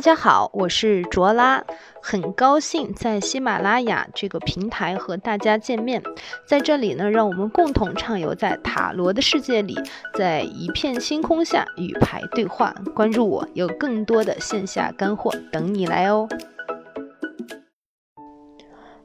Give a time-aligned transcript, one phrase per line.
[0.00, 1.62] 大家好，我是卓拉，
[2.00, 6.02] 很高兴在喜马拉雅这个平台和大家见面。
[6.46, 9.76] 在这里呢，让我们共同畅游在塔罗的世界里，
[10.14, 12.74] 在一片星空下与牌对话。
[12.94, 16.26] 关注我，有更多的线下干货等你来哦。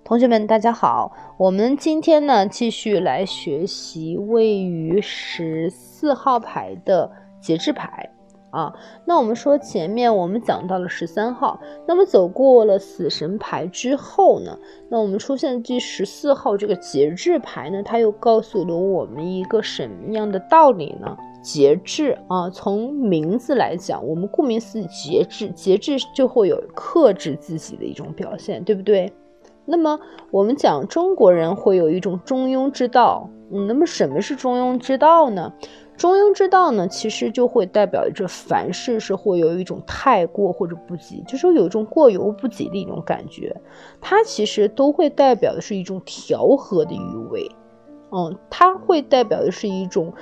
[0.06, 8.15] 同学们，大家好，我们今天呢继续来学习位于十四号牌的节制牌。
[8.56, 21.18] 啊，那我们说前面我们讲到了十三号，那么走过了死神牌之后呢，那我们出现第十四号这个节制牌呢，它又告诉了我们一个什么样的道理呢？
[21.44, 29.12] 节制啊，从名字来讲，我们顾名思义，节制，节制就会有克制自己的一种表现，对不对？
[29.66, 30.00] 那么
[30.32, 35.52] 我们讲中国人会有一种中庸之道，嗯，那么什么是中庸之道呢？
[35.98, 43.56] 中庸之道呢，其实就会代表着凡事是会有一种太过或者不及，就是有一种过犹不及的一种感觉。
[44.02, 47.50] 它其实都会代表的是一种调和的余味，
[48.12, 50.14] 嗯，它会代表的是一种，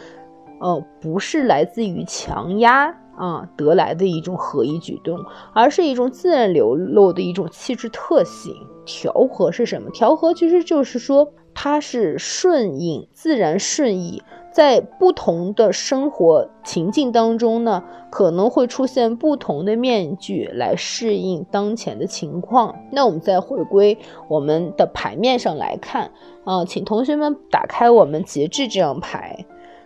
[0.59, 5.19] 呃，不是来自于强压啊得来的一种合一举动，
[5.53, 8.55] 而是一种自然流露的一种气质特性。
[8.85, 9.89] 调和是什么？
[9.91, 14.23] 调和其实就是说它是顺应自然顺意。
[14.51, 22.75] 在不同的生活情境当中呢，可能会出现不同的面具来适应当前的情况。
[22.91, 26.11] 那我们再回归我们的牌面上来看
[26.43, 29.43] 啊，请同学们打开我们节制这张牌。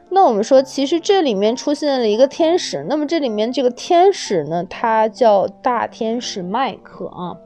[0.10, 2.86] 那我们说，其实这里面出现了一个天使。
[2.90, 7.38] 那么这里面这个天使呢，它叫大天使麦克啊。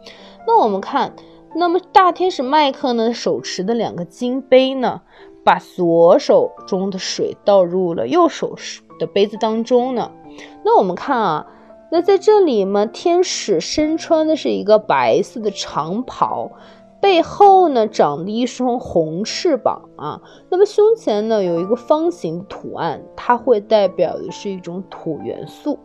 [0.47, 1.13] 那我们看，
[1.53, 5.01] 那么大天使麦克呢，手持的两个金杯呢？
[5.43, 8.55] 把左手中的水倒入了右手
[8.99, 10.11] 的杯子当中呢。
[10.63, 11.47] 那我们看啊，
[11.91, 16.51] 那在这里嘛，天使身穿的是一个白色的长袍，
[17.01, 20.21] 背后呢长着一双红翅膀啊。
[20.49, 25.79] 那么胸前呢有一个方形图案，它会代表的是一种土元素。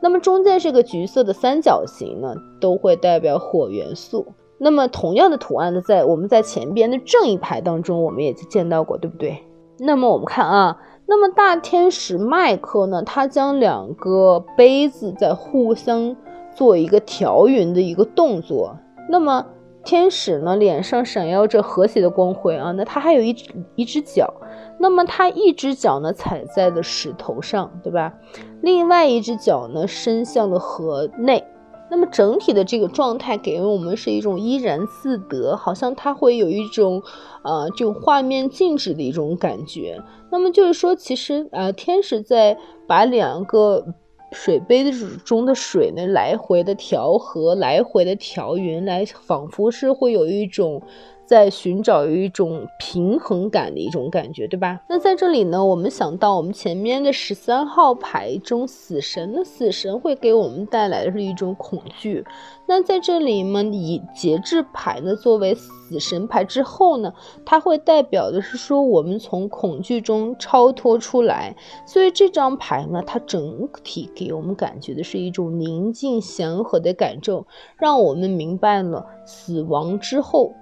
[0.00, 4.24] 那么中间这个橘色的三角形呢，都会代表火元素。
[4.58, 9.44] 那么同样的图案呢，在我们在前边的正一排当中，我们也就见到过，对不对？
[9.78, 16.16] 那么我们看啊，那么大天使麦克呢，他将两个杯子在互相
[16.54, 18.76] 做一个调匀的一个动作。
[19.10, 19.44] 那么
[19.84, 24.32] 天使呢，脸上闪耀着和谐的光辉啊，那他还有一只一只脚，
[24.78, 28.14] 那么他一只脚呢踩在了石头上，对吧？
[28.62, 31.44] 另外一只脚呢伸向了河内。
[31.90, 37.02] 那么整体的这个状态给我们是一种怡然自得，好像它会有一种，
[37.42, 40.02] 呃，就画面静止的一种感觉。
[40.30, 42.56] 那么就是说，其实呃，天使在
[42.86, 43.84] 把两个
[44.32, 44.90] 水杯的
[45.24, 50.82] 中的水呢来回的调和，来回的调匀，来仿佛是会有一种。
[51.26, 54.80] 在寻找有一种平衡感的一种感觉，对吧？
[54.88, 62.24] 那在这里呢，我们想到我们前面的十三号牌中死神，那死神会给我们带来的是一种恐惧。
[62.66, 67.12] 那在这里呢，以节制牌呢作为死神牌之后呢，
[67.44, 71.54] 它会代表的是说我们从恐惧中超脱出来。
[71.86, 77.46] 所以这张牌呢，它整体给我们感觉的是一种宁静祥和的感受，
[77.78, 80.54] 让我们明白了死亡之后。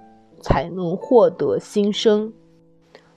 [0.42, 2.34] 才能获得新生。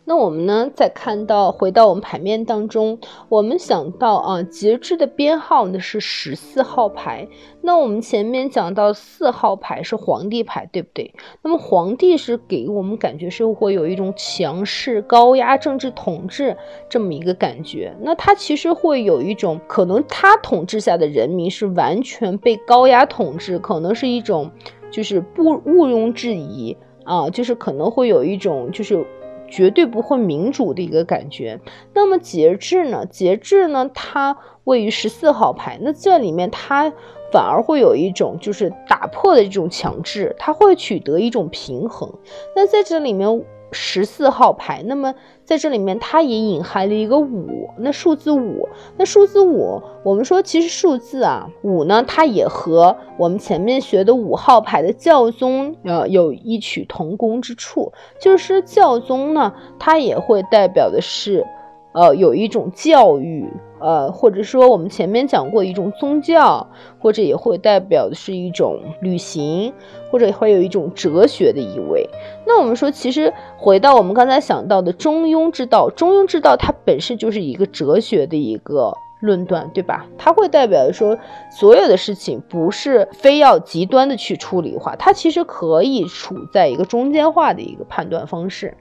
[0.08, 0.70] 那我们呢？
[0.76, 7.28] 再看到回到我们牌面当中，我们想到啊，节制的编号呢是十四号牌。
[7.62, 11.12] 那我们前面讲到四号牌是皇帝牌，对不对？
[11.42, 16.56] 那么皇帝是给我们感觉是会有一种强势、高压政治统治
[16.88, 17.96] 这么一个感觉。
[18.02, 24.52] 那他其实会有一种可能，他统治下的人民是完全被高压统治，可能是一种
[24.92, 26.78] 就是不毋庸置疑。
[27.06, 29.06] 啊，就是可能会有一种就是
[29.48, 31.60] 绝对不会民主的一个感觉。
[31.94, 33.06] 那么节制呢？
[33.06, 33.90] 节制呢？
[33.94, 36.92] 它位于十四号牌，那这里面它
[37.32, 42.12] 反而会有一种就是打破的这种强制，它会取得一种平衡。
[42.56, 43.46] 那在这里面。
[43.72, 45.14] 十四号牌，那么
[45.46, 47.70] 在这里面，它也隐含了一个五。
[47.78, 61.46] 那数字五，那数字五，我们说其实数字啊，五呢，它也和我们前面学的五号牌的教宗呃有异曲同工之处，就是教宗呢，它也会代表的是。
[61.98, 63.48] 呃，有一种教育，
[63.86, 66.68] 呃，或者说我们前面讲过一种宗教，
[66.98, 69.72] 或者也会代表的是一种旅行，
[70.10, 72.10] 或者会有一种哲学的意味。
[72.48, 80.08] 那我们说，其实回到我们刚才想到的中庸之道，中庸之道它本身就是一个哲学的一个论断，对吧？
[80.18, 81.16] 它会代表说，
[81.52, 88.76] 所有的事情不是非要极端的去处理化，它其实可以处在一个中间化的一个判断方式。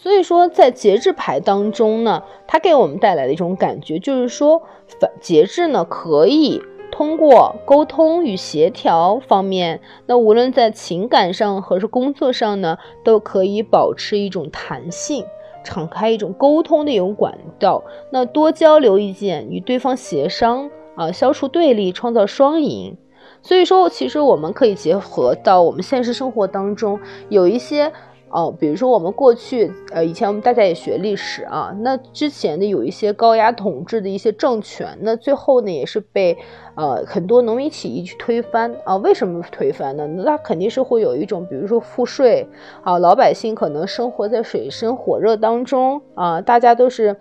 [0.00, 4.62] 所以说，在节制牌当中呢，它给我们带来的一种感觉就是说，
[5.00, 6.62] 反节制呢可以
[6.92, 15.24] 通过沟通与协调方面，那无论在情感上和是工作上呢，都可以保持一种弹性。
[15.64, 22.96] 敞开一种沟通的一种管道，那多交流意见，与对方协商啊，消除对立，创造双赢。
[23.42, 27.92] 所以说，其实我们可以结合到我们现实生活当中有一些。
[28.30, 36.36] 哦，比如说我们过去，呃，以前我们大家也学历史啊，那之前的有一些高压统治的一些政权，那最后呢也是被，
[36.74, 38.96] 呃，很多农民起义去推翻啊。
[38.96, 40.06] 为什么推翻呢？
[40.06, 42.46] 那肯定是会有一种，比如说赋税
[42.82, 47.16] 啊，老百姓可能生活在水深火热当中啊，大家都是，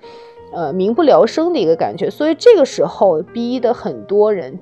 [0.54, 4.60] 呃，民不聊生的一个感觉，所以这个时候逼的很多人，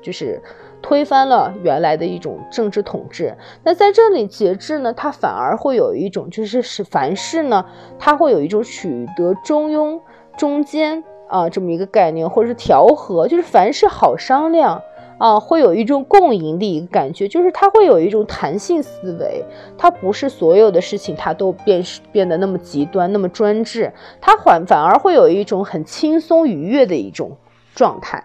[0.00, 0.40] 就是。
[0.82, 7.64] 推翻了原来的一种政治统治，那在这里节制呢，它反而会有一种，就是是凡事呢，
[7.98, 10.00] 它会有一种取得中庸、
[10.36, 14.82] 中间啊这么一个概念，或者是调和，就是凡事好商量
[15.18, 19.44] 啊，会有一种共赢的一个感觉，就是它会有一种弹性思维，
[19.78, 27.36] 它不是所有的事情它都变变得那么极端、那么专制，它反反而会有一种很轻松愉悦的一种
[27.74, 28.24] 状态。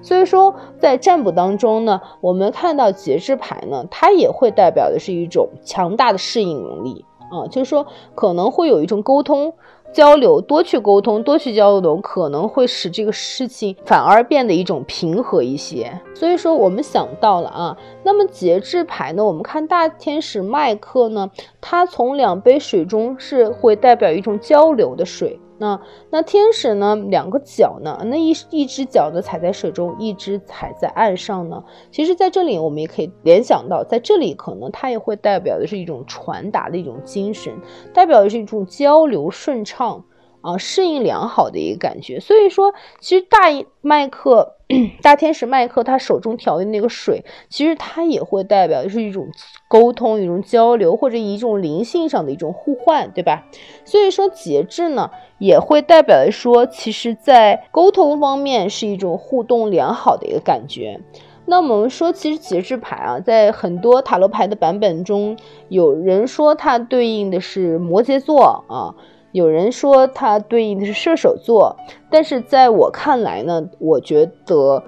[0.00, 9.52] 所以说，在占卜当中呢，我们看到节制牌呢，它也会代表的是一种强大的适应能力啊，就是说可能会有一种沟通
[9.92, 15.90] 交流，多去沟通，多去交流，可能会使这个事情反而变得一种平和一些。
[16.14, 21.30] 所以说，我们想到了啊，那么节制牌呢，我们看大天使麦克呢，
[21.60, 25.40] 它从两杯水中是会代表一种交流的水。
[25.58, 26.94] 那那天使呢？
[26.96, 28.00] 两个脚呢？
[28.06, 31.64] 那一一只脚呢踩在水中，一只踩在岸上呢？
[31.90, 37.52] 其实，在这里我们也可以联想到，在这里可能它也会代表的是一种传达的一种精神，
[37.92, 40.04] 代表的是一种交流顺畅。
[40.48, 42.20] 啊，适应良好的一个感觉。
[42.20, 43.38] 所以说，其实大
[43.82, 44.56] 麦克、
[45.02, 49.28] 大天使麦克他手中调的那个水，其实它也会代表的是一种
[49.68, 53.46] 沟通、一种交流，或者一种灵性上的一种互换，对吧？
[53.84, 61.00] 所以说，节制呢，也会代表的说，其实在沟通方面是一种互动良好的一个感觉。
[61.46, 65.36] 那我们说，其实节制牌啊，在很多塔罗牌的版本中，
[65.68, 68.94] 有人说它对应的是摩羯座啊。
[69.32, 71.76] 有人说它对应的是射手座，
[72.10, 74.82] 但是在我看来呢，我觉得，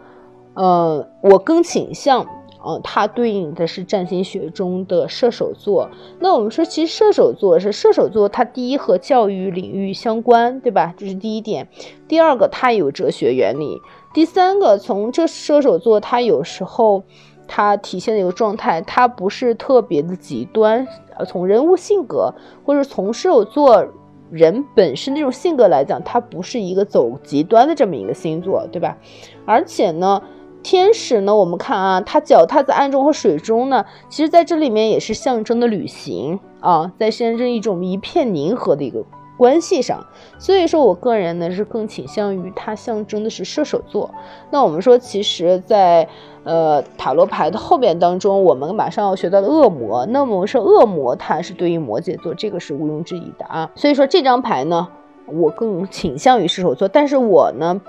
[0.54, 2.26] 呃，我更倾向，
[2.64, 5.90] 呃，它对应的是占星学中的射手座。
[6.20, 10.94] 那我们说，其实射手座是射手座，它第一和教育领域相关，对吧？
[10.96, 11.68] 这是第一点。
[12.08, 13.78] 第二个，它有哲学原理。
[14.14, 17.04] 第三个，从这射手座，它有时候
[17.46, 20.88] 它体现的一个状态，它不是特别的极端。
[21.16, 22.32] 呃，从人物性格，
[22.64, 23.86] 或者从射手座。
[24.30, 28.96] 人本身那种性格来讲，它不是一个走极端的这么一个星座，对吧？
[29.44, 30.22] 而且呢，
[30.62, 39.04] 天使呢，我们看啊，它脚踏在暗中和水中呢，其实在这里面也是象征的旅行啊，在象征一种一片宁和的一个。
[39.40, 40.04] 关系上，
[40.38, 44.10] 所以说我个人呢是更倾向于它象征的是射手座。
[44.50, 46.06] 那我们说，其实，在
[46.44, 53.70] 呃塔罗牌的后面当中，我们马上要学到的恶魔，那么我们说恶魔它是对应摩羯座，这个是毋庸置疑的啊。
[53.74, 54.86] 所以说这张牌呢，
[55.24, 57.80] 我更倾向于射手座，但是我呢。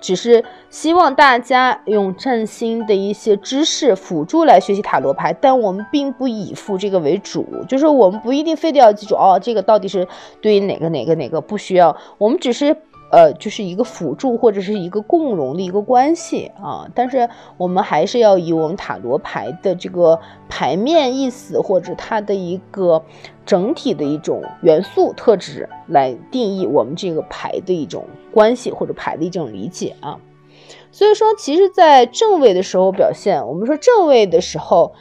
[0.00, 10.06] 只是希望大家用占星的一些知识辅助来学习塔罗牌，但我们并不以付这个为主，就是我们不一定非得要记住哦，这个到底是
[10.40, 12.76] 对于哪个哪个哪个，不需要，我们只是。
[13.10, 23.02] 呃，就是一个辅助或者是一个共融的一个关系啊，但是我们还是要以我们塔罗牌的这个牌面意思或者它的一个
[23.44, 30.18] 整体的一种元素特质来定义我们这个牌的一种关系或者牌的一种理解啊。
[30.92, 34.92] 所以说，其实，在正位的时候表现，我们说正位的时候，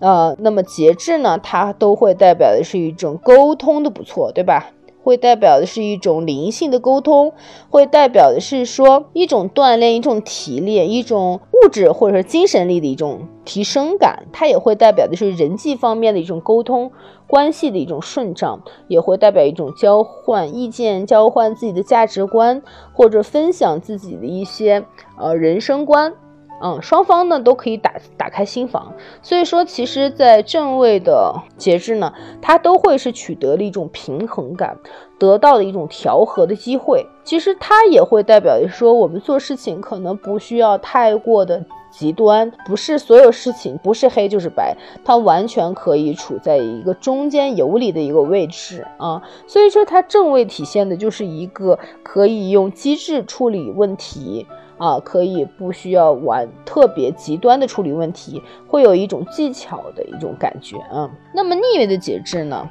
[0.00, 4.70] 呃，那么节制呢，它都会代表的是一种沟通的不错，对吧？
[5.06, 7.32] 会代表的是一种灵性的沟通，
[7.70, 14.24] 会代表的是说一种锻炼、一种提炼、一种物质或者说精神力的一种提升感。
[14.32, 16.90] 它也会代表的是人际方面的一种沟通
[17.28, 22.60] 关系的一种顺畅，也会代表一种交换意见、交换自己的价值观
[22.92, 24.84] 或者分享自己的一些
[25.16, 26.14] 呃人生观
[26.62, 34.78] 嗯，双方呢都可以打打开心房，所以说其实，在正位的节制呢，它都会是取得了一种平衡感，
[35.18, 37.06] 得到的一种调和的机会。
[37.24, 49.22] 其实它也会代表说，我们做事情可能不需要太过的极端，不是所有事情不是黑就是白，它完全可以处在一个中间游离的一个位置啊。
[49.46, 54.46] 所以说，它正位体现的就是一个可以用机制处理问题。
[54.78, 61.10] 啊，可以不需要玩特别极端的处理问题，会有一种技巧的一种感觉啊。
[61.32, 62.68] 那么逆位的节制呢？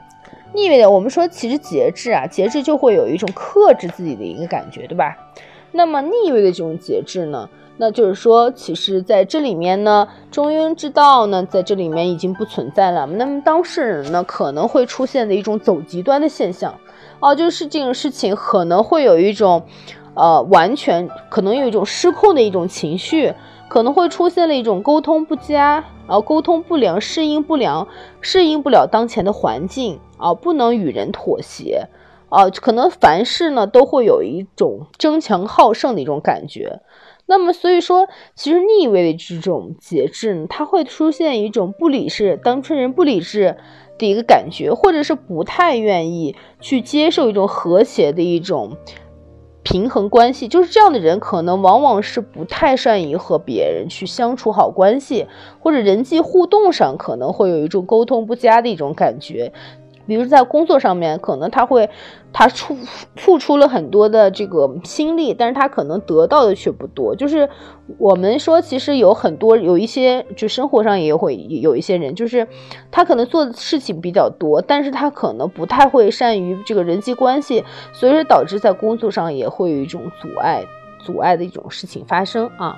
[0.53, 5.17] 逆位的，我们说其实节制啊，节制就会有一种克制自己的一个感觉，对吧？
[5.71, 13.05] 那么逆位的这种节制呢，那就是说，其实在这里面呢，中庸之道呢，在这里面已经不存在了。
[13.07, 16.73] 那么当事人呢，可能会出现的一种走极端的现象，
[17.19, 19.63] 哦，就是这种事情可能会有一种。
[20.15, 23.33] 呃，完全可能有一种失控的一种情绪，
[23.67, 27.87] 可能会出现了一种沟通不佳，然后沟通不良，适应不良，
[28.21, 31.87] 适应不了当前的环境啊，不能与人妥协
[32.29, 36.81] 啊，可能凡事呢都会有一种争强好胜的一种感觉。
[37.27, 43.57] 那么，所以说，其实逆位的这种节制呢，它会出现一种不理智，当事人不理智
[43.97, 48.77] 的一个感觉，或者是不太愿意去接受一种和谐的一种。
[49.75, 55.27] 平衡关系就是这样的人，可能往往是不太善于和别人去相处好关系，
[55.59, 59.51] 或者人际互动上可能会有一种沟通不佳的一种感觉。
[60.07, 61.89] 比如在工作上面，可能他会，
[62.31, 62.77] 他出
[63.15, 67.15] 付出了很多的这个心力，但是他可能得到的却不多。
[67.15, 67.49] 就是
[67.97, 72.47] 我们说，其实有很多有一些，就生活上也会有一些人，就是
[72.91, 80.65] 他可能做的事情比较多，但是他可能不太会善于这个人际关系，所以说导致在工作上也会有一种阻碍，
[80.99, 82.75] 阻碍的一种事情发生啊。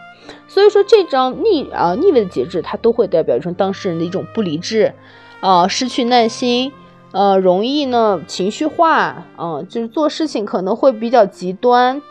[0.48, 4.94] 所以说这张逆啊逆位的节制，它都会代表成当事人的一种不理智
[5.40, 6.72] 啊，失去耐心。
[7.12, 12.02] 呃，容易呢情绪化，嗯，就是做事情可能会比较极端，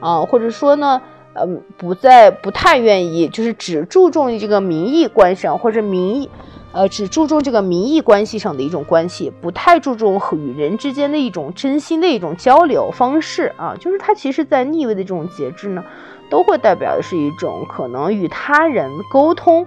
[0.00, 1.02] 啊，或者说呢，
[1.34, 6.30] 嗯，不再不太愿意，就是只注重于这个名义关上，或者名义，
[6.72, 15.84] 呃，只注重这个名义关系上的一种关系，不太注重和与人之间的一种真心的一种交流方式啊，就是它其实在逆位的这种节制呢，
[16.30, 19.66] 都会代表的是一种可能与他人沟通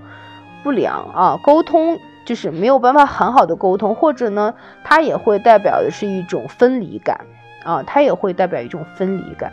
[0.63, 1.99] 不良啊，沟通。
[2.25, 7.21] 就是没有办法很好的沟通，或者呢，它也会代表的是一种分离感
[7.63, 9.51] 啊，它也会代表一种分离感。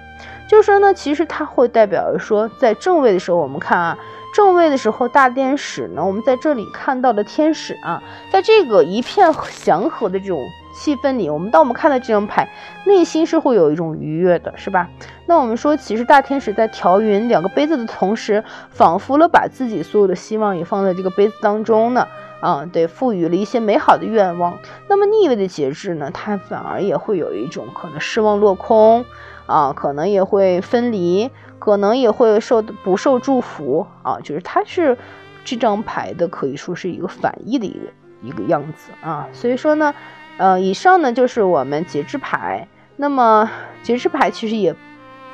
[0.48, 3.98] 就是说呢，其实它会代表说，在正位的时候，我们看啊，
[4.34, 10.40] 正位的时候大天使呢，我们在这里看到的天使啊，在这个一片祥和的这种
[10.75, 12.48] 气氛里，我们当我们看到这张牌，
[12.87, 14.88] 内心是会有一种愉悦的，是吧？
[15.26, 22.08] 那我们说，其实大天使在调匀两个杯子的同时，仿佛了把自己所有的希望也放在这个杯子当中呢。
[22.40, 24.59] 啊，对，赋予了一些美好的愿望。
[24.88, 29.04] 那么逆位的节制呢，它反而也会有一种可能失望落空，
[29.47, 34.97] 啊，可能也会分离，可能也会受不受祝福啊，就是它是
[35.45, 37.87] 这张牌的可以说是一个反义的一个
[38.23, 39.28] 一个样子啊。
[39.33, 39.95] 所以说呢，
[40.37, 42.68] 呃，以上呢就是我们节制牌。
[42.97, 43.50] 那么
[43.83, 44.75] 节制牌其实也。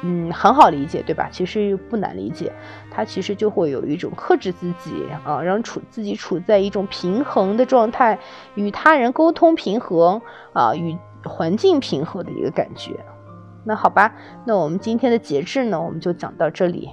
[0.02, 1.28] 嗯，很好理解，对吧？
[1.30, 2.52] 其实不难理解，
[2.90, 8.18] 他其实就会有一种克制自己啊，让处自己处在一种平衡的状态，
[8.54, 10.20] 与他人沟通平和
[10.52, 13.00] 啊，与环境平和的一个感觉。
[13.64, 16.90] 那好吧，那我们今天的节制呢，我们就讲到这里。